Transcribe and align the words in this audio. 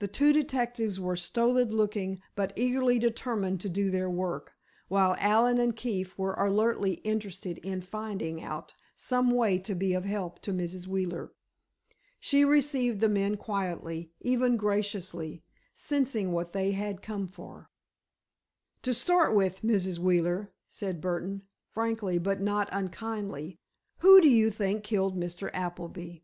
The 0.00 0.08
two 0.08 0.32
detectives 0.32 0.98
were 0.98 1.14
stolid 1.14 1.72
looking, 1.72 2.20
but 2.34 2.52
eagerly 2.56 2.98
determined 2.98 3.60
to 3.60 3.68
do 3.68 3.88
their 3.88 4.10
work, 4.10 4.54
while 4.88 5.14
Allen 5.20 5.58
and 5.58 5.76
Keefe 5.76 6.18
were 6.18 6.34
alertly 6.34 6.94
interested 7.04 7.58
in 7.58 7.80
finding 7.80 8.42
out 8.42 8.74
some 8.96 9.30
way 9.30 9.58
to 9.60 9.76
be 9.76 9.94
of 9.94 10.04
help 10.06 10.40
to 10.40 10.52
Mrs. 10.52 10.88
Wheeler. 10.88 11.30
She 12.18 12.44
received 12.44 12.98
the 12.98 13.08
men 13.08 13.36
quietly, 13.36 14.10
even 14.18 14.56
graciously, 14.56 15.44
sensing 15.72 16.32
what 16.32 16.52
they 16.52 16.72
had 16.72 17.00
come 17.00 17.28
for. 17.28 17.70
"To 18.82 18.92
start 18.92 19.36
with, 19.36 19.62
Mrs. 19.62 20.00
Wheeler," 20.00 20.52
said 20.68 21.00
Burdon, 21.00 21.42
frankly 21.70 22.18
but 22.18 22.40
not 22.40 22.68
unkindly, 22.72 23.60
"who 23.98 24.20
do 24.20 24.28
you 24.28 24.50
think 24.50 24.82
killed 24.82 25.16
Mr. 25.16 25.48
Appleby?" 25.54 26.22